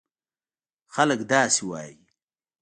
[0.95, 1.99] خلک داسې وایي: